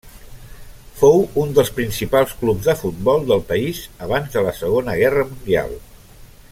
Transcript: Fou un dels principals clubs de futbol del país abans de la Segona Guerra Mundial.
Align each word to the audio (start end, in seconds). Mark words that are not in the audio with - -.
Fou 1.01 1.19
un 1.41 1.51
dels 1.57 1.69
principals 1.79 2.33
clubs 2.39 2.69
de 2.71 2.75
futbol 2.79 3.21
del 3.33 3.45
país 3.51 3.83
abans 4.07 4.33
de 4.37 4.45
la 4.49 4.55
Segona 4.63 4.97
Guerra 5.03 5.27
Mundial. 5.33 5.79